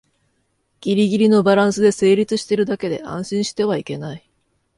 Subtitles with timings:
[0.79, 4.27] ギリギリのバランスで成立してるだけで安心してはいけない